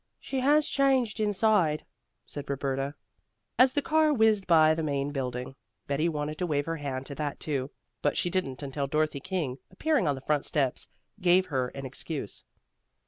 "She 0.19 0.39
has 0.39 0.67
changed 0.67 1.19
inside," 1.19 1.85
said 2.25 2.49
Roberta. 2.49 2.95
As 3.59 3.73
the 3.73 3.83
car 3.83 4.11
whizzed 4.11 4.47
by 4.47 4.73
the 4.73 4.81
Main 4.81 5.11
Building, 5.11 5.53
Betty 5.85 6.09
wanted 6.09 6.39
to 6.39 6.47
wave 6.47 6.65
her 6.65 6.77
hand 6.77 7.05
to 7.05 7.13
that 7.13 7.39
too, 7.39 7.69
but 8.01 8.17
she 8.17 8.31
didn't 8.31 8.63
until 8.63 8.87
Dorothy 8.87 9.19
King, 9.19 9.59
appearing 9.69 10.07
on 10.07 10.15
the 10.15 10.21
front 10.21 10.43
steps, 10.43 10.89
gave 11.21 11.45
her 11.45 11.67
an 11.75 11.85
excuse. 11.85 12.43